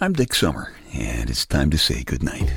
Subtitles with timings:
[0.00, 2.48] I'm Dick Summer, and it's time to say goodnight.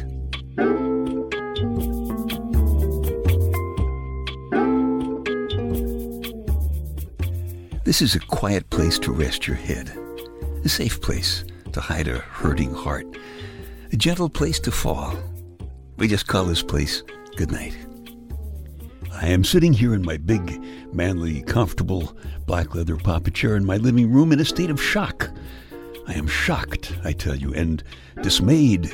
[7.84, 9.90] This is a quiet place to rest your head,
[10.64, 13.08] a safe place to hide a hurting heart,
[13.92, 15.16] a gentle place to fall.
[15.98, 17.02] We just call this place
[17.38, 17.76] goodnight.
[19.12, 20.64] I am sitting here in my big,
[20.94, 25.31] manly, comfortable black leather papa chair in my living room in a state of shock.
[26.12, 27.82] I am shocked, I tell you, and
[28.22, 28.92] dismayed.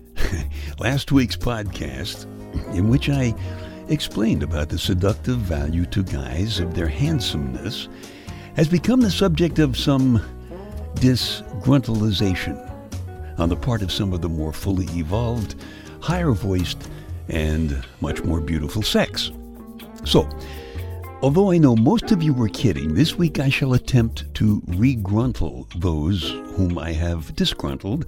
[0.78, 2.24] Last week's podcast,
[2.74, 3.34] in which I
[3.88, 7.90] explained about the seductive value to guys of their handsomeness,
[8.56, 10.18] has become the subject of some
[10.94, 12.56] disgruntleization
[13.38, 15.56] on the part of some of the more fully evolved,
[16.00, 16.88] higher voiced,
[17.28, 19.30] and much more beautiful sex.
[20.06, 20.26] So,
[21.22, 25.66] although I know most of you were kidding, this week I shall attempt to regruntle
[25.78, 28.06] those whom I have disgruntled,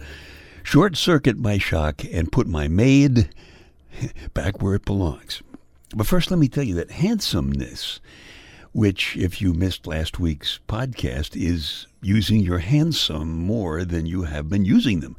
[0.63, 3.29] short circuit my shock, and put my maid
[4.35, 5.43] back where it belongs.
[5.95, 8.01] But first, let me tell you that handsomeness,
[8.73, 14.49] which, if you missed last week's podcast, is using your handsome more than you have
[14.49, 15.17] been using them.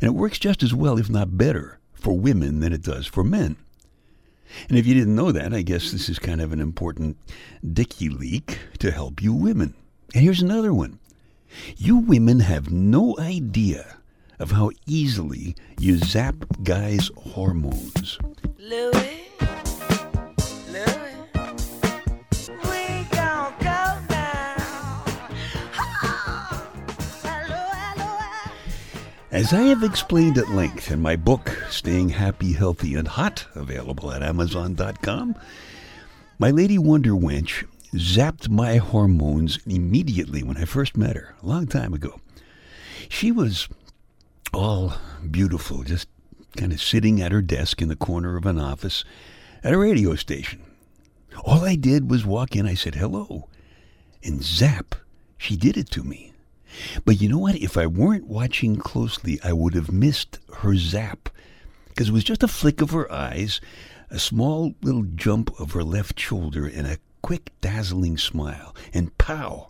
[0.00, 3.22] And it works just as well, if not better, for women than it does for
[3.22, 3.56] men.
[4.68, 7.16] And if you didn't know that, I guess this is kind of an important
[7.72, 9.74] dicky leak to help you women.
[10.14, 10.98] And here's another one.
[11.76, 13.98] You women have no idea
[14.38, 18.18] of how easily you zap guys' hormones.
[18.58, 19.26] Louis.
[29.36, 34.10] As I have explained at length in my book, Staying Happy, Healthy, and Hot, available
[34.10, 35.34] at Amazon.com,
[36.38, 41.66] my lady Wonder Wench zapped my hormones immediately when I first met her, a long
[41.66, 42.18] time ago.
[43.10, 43.68] She was
[44.54, 44.94] all
[45.30, 46.08] beautiful, just
[46.56, 49.04] kind of sitting at her desk in the corner of an office
[49.62, 50.62] at a radio station.
[51.44, 53.50] All I did was walk in, I said hello,
[54.24, 54.94] and zap,
[55.36, 56.32] she did it to me.
[57.04, 57.56] But you know what?
[57.56, 61.28] If I weren't watching closely, I would have missed her zap.
[61.88, 63.60] Because it was just a flick of her eyes,
[64.10, 68.74] a small little jump of her left shoulder, and a quick, dazzling smile.
[68.92, 69.68] And pow!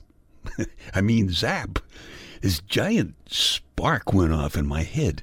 [0.95, 1.79] I mean, zap!
[2.43, 5.23] This giant spark went off in my head.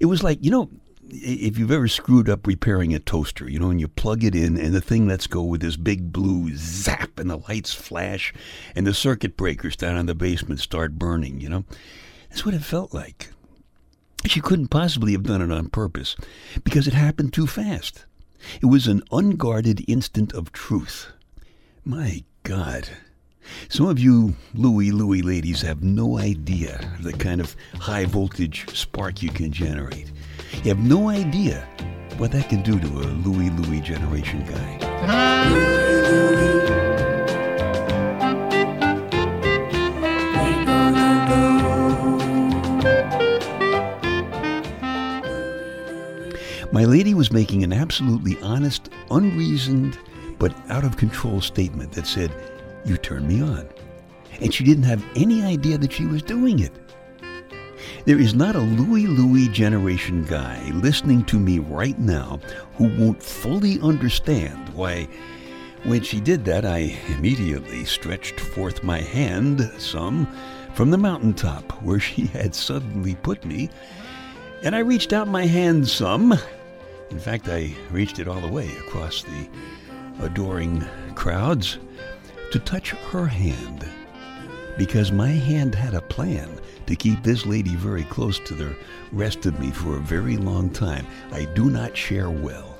[0.00, 0.70] It was like, you know,
[1.12, 4.56] if you've ever screwed up repairing a toaster, you know, and you plug it in
[4.56, 8.32] and the thing lets go with this big blue zap and the lights flash
[8.74, 11.64] and the circuit breakers down in the basement start burning, you know?
[12.28, 13.30] That's what it felt like.
[14.26, 16.14] She couldn't possibly have done it on purpose
[16.62, 18.04] because it happened too fast.
[18.62, 21.12] It was an unguarded instant of truth.
[21.84, 22.88] My God.
[23.68, 29.22] Some of you Louie Louie ladies have no idea the kind of high voltage spark
[29.22, 30.12] you can generate.
[30.52, 31.66] You have no idea
[32.18, 34.76] what that can do to a Louie Louie generation guy.
[46.72, 49.98] My lady was making an absolutely honest, unreasoned,
[50.38, 52.32] but out of control statement that said,
[52.84, 53.68] You turn me on.
[54.40, 56.72] And she didn't have any idea that she was doing it.
[58.06, 62.40] There is not a Louie Louie generation guy listening to me right now
[62.76, 65.06] who won't fully understand why,
[65.82, 70.26] when she did that, I immediately stretched forth my hand some
[70.72, 73.68] from the mountaintop where she had suddenly put me,
[74.62, 76.32] and I reached out my hand some.
[77.10, 79.48] In fact, I reached it all the way across the
[80.24, 81.78] adoring crowds
[82.52, 83.86] to touch her hand
[84.80, 88.74] because my hand had a plan to keep this lady very close to the
[89.12, 91.06] rest of me for a very long time.
[91.32, 92.78] I do not share well.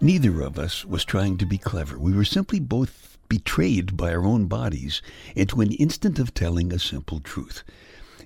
[0.00, 2.00] Neither of us was trying to be clever.
[2.00, 5.02] We were simply both betrayed by our own bodies
[5.36, 7.62] into an instant of telling a simple truth.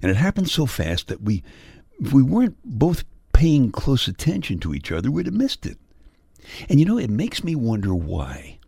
[0.01, 1.43] And it happened so fast that we,
[2.01, 3.05] we weren't both
[3.35, 5.77] paying close attention to each other, we'd have missed it.
[6.71, 8.59] And you know, it makes me wonder why.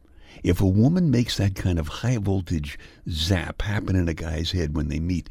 [0.42, 2.78] If a woman makes that kind of high voltage
[3.08, 5.30] zap happen in a guy's head when they meet,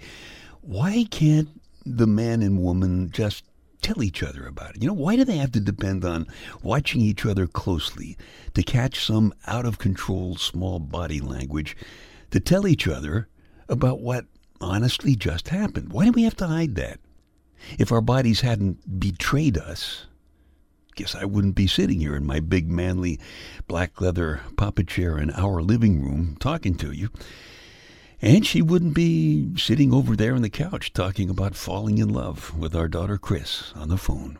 [0.61, 1.49] why can't
[1.85, 3.43] the man and woman just
[3.81, 4.81] tell each other about it?
[4.81, 6.27] You know, why do they have to depend on
[6.63, 8.17] watching each other closely
[8.55, 11.77] to catch some out of control small body language
[12.31, 13.27] to tell each other
[13.69, 14.25] about what
[14.59, 15.93] honestly just happened?
[15.93, 16.99] Why do we have to hide that?
[17.77, 20.05] If our bodies hadn't betrayed us,
[20.95, 23.19] guess I wouldn't be sitting here in my big manly
[23.67, 27.09] black leather papa chair in our living room talking to you.
[28.21, 32.57] And she wouldn't be sitting over there on the couch talking about falling in love
[32.57, 34.37] with our daughter Chris on the phone.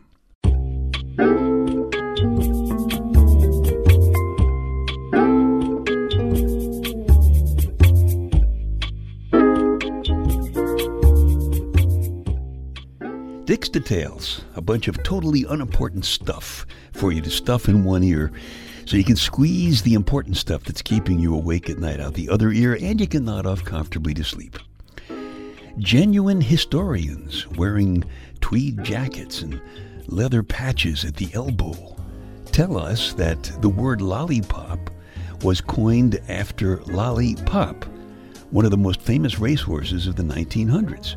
[13.46, 18.32] Dick's Details, a bunch of totally unimportant stuff for you to stuff in one ear
[18.86, 22.28] so you can squeeze the important stuff that's keeping you awake at night out the
[22.28, 24.58] other ear and you can nod off comfortably to sleep.
[25.78, 28.02] Genuine historians wearing
[28.40, 29.62] tweed jackets and
[30.08, 31.96] leather patches at the elbow
[32.46, 34.90] tell us that the word lollipop
[35.42, 37.84] was coined after Lolly Pop,
[38.50, 41.14] one of the most famous racehorses of the 1900s.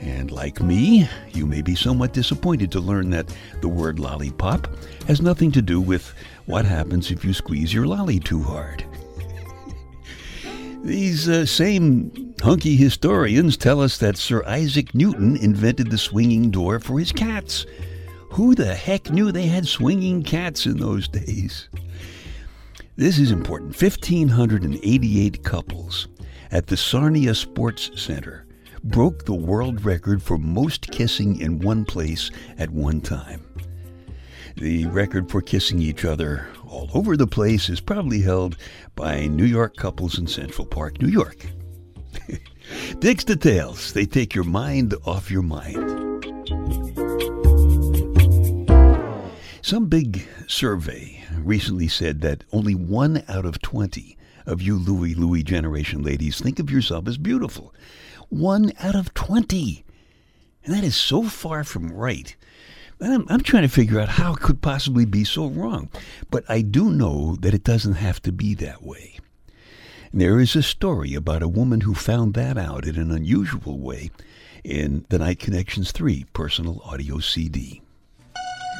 [0.00, 4.68] And like me, you may be somewhat disappointed to learn that the word lollipop
[5.06, 6.12] has nothing to do with
[6.44, 8.84] what happens if you squeeze your lolly too hard.
[10.82, 16.78] These uh, same hunky historians tell us that Sir Isaac Newton invented the swinging door
[16.78, 17.66] for his cats.
[18.32, 21.68] Who the heck knew they had swinging cats in those days?
[22.96, 23.80] This is important.
[23.80, 26.08] 1,588 couples
[26.50, 28.45] at the Sarnia Sports Center
[28.88, 33.44] broke the world record for most kissing in one place at one time.
[34.56, 38.56] The record for kissing each other all over the place is probably held
[38.94, 41.46] by New York couples in Central Park, New York.
[42.98, 46.04] Dick's Details, they take your mind off your mind.
[49.62, 54.16] Some big survey recently said that only one out of 20
[54.46, 57.74] of you Louie Louie generation ladies think of yourself as beautiful.
[58.28, 59.84] One out of 20.
[60.64, 62.34] And that is so far from right.
[63.00, 65.90] And I'm, I'm trying to figure out how it could possibly be so wrong.
[66.30, 69.18] But I do know that it doesn't have to be that way.
[70.12, 74.10] There is a story about a woman who found that out in an unusual way
[74.64, 77.82] in the Night Connections 3 personal audio CD.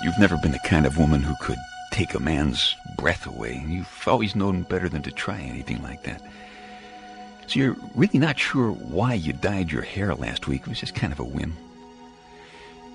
[0.03, 1.59] You've never been the kind of woman who could
[1.93, 3.65] take a man's breath away.
[3.69, 6.23] You've always known better than to try anything like that.
[7.47, 10.63] So you're really not sure why you dyed your hair last week.
[10.63, 11.57] It was just kind of a whim.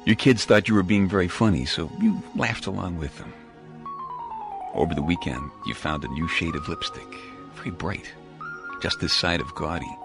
[0.06, 3.34] Your kids thought you were being very funny, so you laughed along with them.
[4.74, 7.08] Over the weekend, you found a new shade of lipstick.
[7.56, 8.12] Very bright.
[8.82, 9.98] Just this side of gaudy.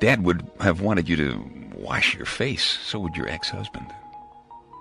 [0.00, 2.64] Dad would have wanted you to wash your face.
[2.64, 3.86] So would your ex-husband.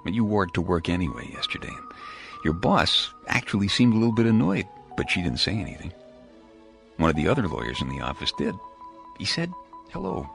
[0.03, 1.73] But you wore it to work anyway yesterday.
[2.43, 4.67] Your boss actually seemed a little bit annoyed,
[4.97, 5.93] but she didn't say anything.
[7.01, 8.53] One of the other lawyers in the office did.
[9.17, 9.51] He said,
[9.89, 10.29] hello.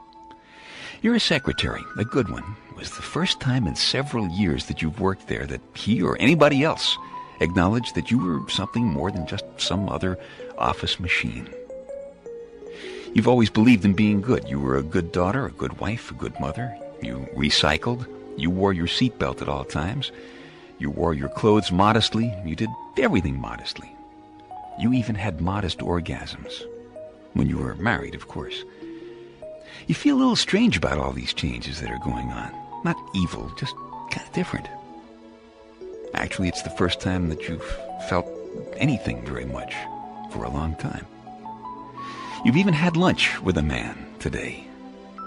[1.01, 2.43] You're a secretary, a good one.
[2.69, 6.17] It was the first time in several years that you've worked there that he or
[6.19, 6.97] anybody else
[7.39, 10.19] acknowledged that you were something more than just some other
[10.57, 11.47] office machine.
[13.13, 14.49] You've always believed in being good.
[14.49, 16.77] You were a good daughter, a good wife, a good mother.
[17.01, 18.07] You recycled.
[18.35, 20.11] You wore your seatbelt at all times.
[20.79, 22.33] You wore your clothes modestly.
[22.45, 23.89] You did everything modestly.
[24.79, 26.63] You even had modest orgasms.
[27.33, 28.63] When you were married, of course.
[29.87, 32.51] You feel a little strange about all these changes that are going on.
[32.83, 33.75] Not evil, just
[34.11, 34.67] kind of different.
[36.13, 37.77] Actually, it's the first time that you've
[38.07, 38.27] felt
[38.77, 39.73] anything very much
[40.31, 41.05] for a long time.
[42.45, 44.63] You've even had lunch with a man today.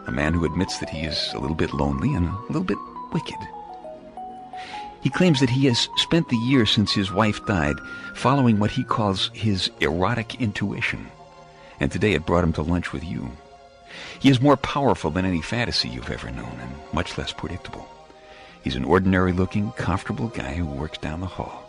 [0.06, 2.78] A man who admits that he is a little bit lonely and a little bit
[3.12, 3.36] wicked.
[5.02, 7.78] He claims that he has spent the year since his wife died
[8.14, 11.10] following what he calls his erotic intuition.
[11.78, 13.30] And today it brought him to lunch with you.
[14.18, 17.88] He is more powerful than any fantasy you've ever known and much less predictable.
[18.62, 21.64] He's an ordinary looking, comfortable guy who works down the hall.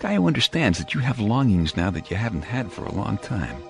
[0.00, 3.18] Guy who understands that you have longings now that you haven't had for a long
[3.18, 3.62] time.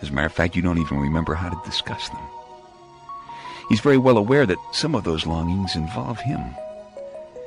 [0.00, 2.22] As a matter of fact, you don't even remember how to discuss them.
[3.68, 6.40] He's very well aware that some of those longings involve him.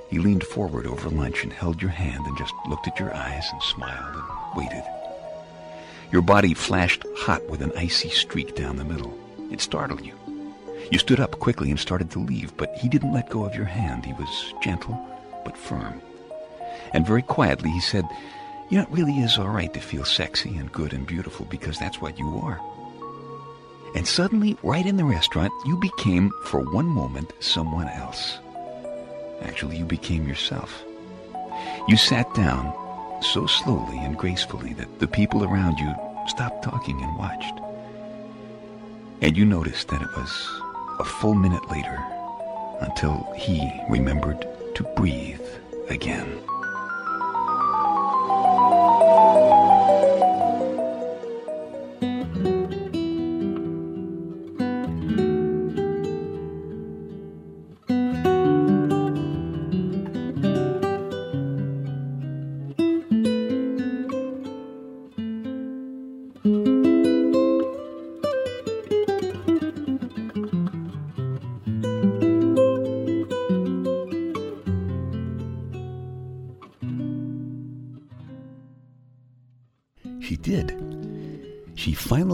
[0.10, 3.46] He leaned forward over lunch and held your hand and just looked at your eyes
[3.52, 4.24] and smiled and
[4.56, 4.84] waited.
[6.12, 9.14] Your body flashed hot with an icy streak down the middle.
[9.52, 10.16] It startled you.
[10.92, 13.66] You stood up quickly and started to leave, but he didn't let go of your
[13.66, 14.06] hand.
[14.06, 15.00] He was gentle
[15.46, 16.02] but firm.
[16.94, 18.06] And very quietly he said,
[18.70, 21.78] You know, it really is all right to feel sexy and good and beautiful because
[21.78, 22.60] that's what you are.
[23.96, 28.40] And suddenly, right in the restaurant, you became, for one moment, someone else.
[29.42, 30.84] Actually, you became yourself.
[31.88, 32.74] You sat down
[33.22, 35.94] so slowly and gracefully that the people around you
[36.28, 37.60] stopped talking and watched.
[39.22, 40.62] And you noticed that it was
[41.00, 42.04] a full minute later
[42.82, 45.42] until he remembered to breathe
[45.90, 46.42] again.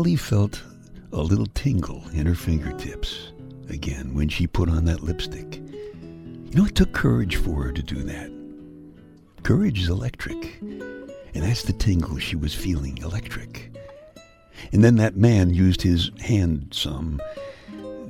[0.05, 0.61] She felt
[1.13, 3.31] a little tingle in her fingertips
[3.69, 5.55] again when she put on that lipstick.
[5.55, 8.31] You know, it took courage for her to do that.
[9.41, 10.61] Courage is electric.
[10.61, 13.75] And that's the tingle she was feeling electric.
[14.71, 17.19] And then that man used his hand some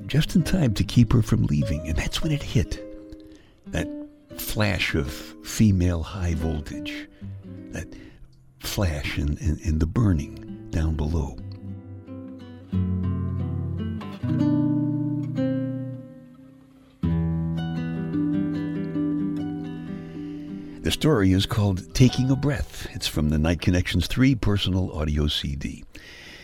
[0.05, 1.87] just in time to keep her from leaving.
[1.87, 2.83] And that's when it hit
[3.67, 3.87] that
[4.35, 5.13] flash of
[5.45, 7.07] female high voltage,
[7.71, 7.87] that
[8.59, 11.37] flash in, in the burning down below.
[20.85, 22.85] The story is called Taking a Breath.
[22.93, 25.83] It's from the Night Connections 3 personal audio CD.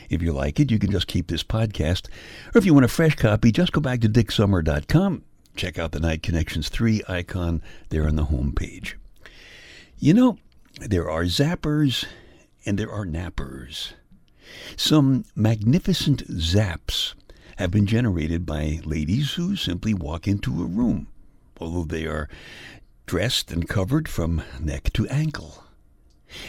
[0.10, 2.08] If you like it, you can just keep this podcast.
[2.48, 5.24] Or if you want a fresh copy, just go back to dicksummer.com.
[5.56, 8.98] Check out the Night Connections 3 icon there on the home page.
[10.00, 10.40] You know,
[10.80, 12.06] there are zappers
[12.66, 13.94] and there are nappers.
[14.76, 17.14] Some magnificent zaps
[17.58, 21.10] have been generated by ladies who simply walk into a room,
[21.60, 22.28] although they are
[23.12, 25.66] dressed and covered from neck to ankle.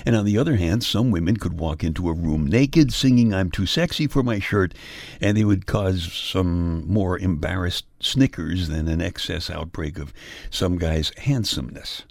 [0.07, 3.50] And on the other hand, some women could walk into a room naked, singing I'm
[3.50, 4.73] too sexy for my shirt,
[5.21, 10.12] and they would cause some more embarrassed snickers than an excess outbreak of
[10.50, 12.04] some guy's handsomeness.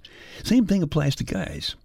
[0.44, 1.78] Same thing applies to guys.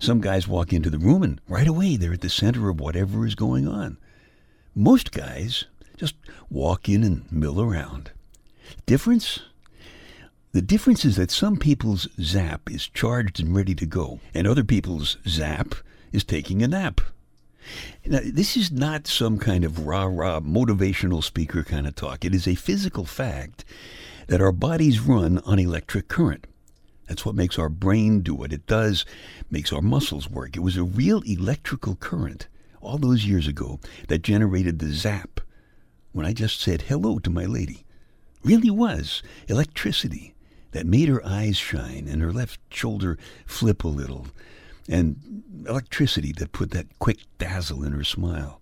[0.00, 3.24] Some guys walk into the room and right away they're at the center of whatever
[3.24, 3.98] is going on.
[4.74, 6.16] Most guys just
[6.50, 8.10] walk in and mill around.
[8.84, 9.42] Difference?
[10.52, 14.64] The difference is that some people's zap is charged and ready to go, and other
[14.64, 15.76] people's zap
[16.10, 17.00] is taking a nap.
[18.04, 22.24] Now, this is not some kind of rah rah motivational speaker kind of talk.
[22.24, 23.64] It is a physical fact
[24.26, 26.48] that our bodies run on electric current.
[27.06, 29.04] That's what makes our brain do what it does,
[29.52, 30.56] makes our muscles work.
[30.56, 32.48] It was a real electrical current
[32.80, 33.78] all those years ago
[34.08, 35.40] that generated the zap
[36.10, 37.84] when I just said hello to my lady.
[38.42, 40.34] Really was electricity
[40.72, 44.26] that made her eyes shine and her left shoulder flip a little,
[44.88, 48.60] and electricity that put that quick dazzle in her smile.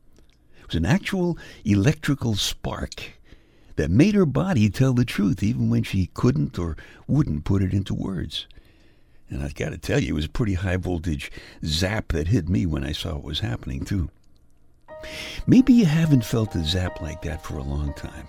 [0.61, 3.12] It was an actual electrical spark
[3.77, 7.73] that made her body tell the truth even when she couldn't or wouldn't put it
[7.73, 8.47] into words.
[9.31, 11.31] And I've got to tell you, it was a pretty high voltage
[11.65, 14.11] zap that hit me when I saw what was happening, too.
[15.47, 18.27] Maybe you haven't felt a zap like that for a long time.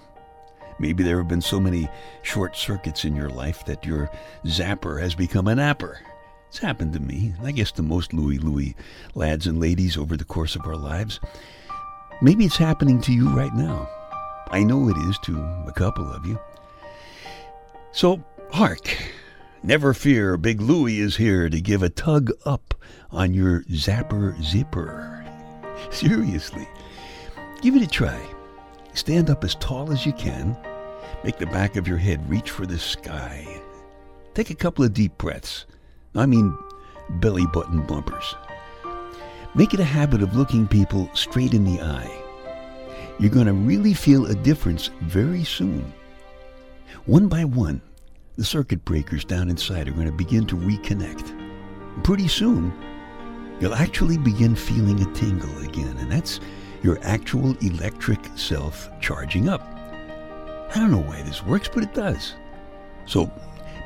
[0.80, 1.90] Maybe there have been so many
[2.22, 4.10] short circuits in your life that your
[4.46, 6.00] zapper has become a napper.
[6.48, 8.76] It's happened to me, and I guess to most Louie Louie
[9.14, 11.20] lads and ladies over the course of our lives.
[12.22, 13.88] Maybe it's happening to you right now.
[14.50, 16.40] I know it is to a couple of you.
[17.92, 18.98] So, hark.
[19.62, 22.74] Never fear, Big Louie is here to give a tug up
[23.12, 25.26] on your zapper zipper.
[25.92, 26.68] Seriously,
[27.62, 28.20] give it a try.
[28.94, 30.58] Stand up as tall as you can.
[31.24, 33.62] Make the back of your head reach for the sky.
[34.34, 35.66] Take a couple of deep breaths.
[36.16, 36.58] I mean,
[37.10, 38.36] belly button bumpers.
[39.54, 42.24] Make it a habit of looking people straight in the eye.
[43.20, 45.92] You're going to really feel a difference very soon.
[47.06, 47.82] One by one,
[48.38, 51.36] the circuit breakers down inside are going to begin to reconnect.
[52.04, 52.72] Pretty soon,
[53.60, 56.40] you'll actually begin feeling a tingle again, and that's
[56.82, 59.79] your actual electric self charging up.
[60.70, 62.36] I don't know why this works, but it does.
[63.06, 63.32] So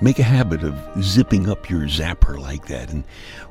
[0.02, 3.06] make a habit of zipping up your zapper like that and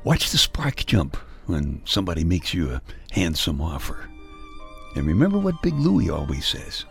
[0.05, 4.09] watch the spark jump when somebody makes you a handsome offer.
[4.95, 6.85] And remember what Big Louie always says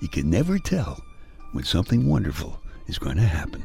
[0.00, 1.00] you can never tell
[1.52, 3.64] when something wonderful is going to happen.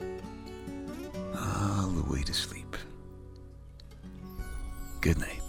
[2.01, 2.77] To sleep.
[5.01, 5.40] Good night.